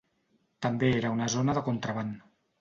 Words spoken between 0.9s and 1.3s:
era una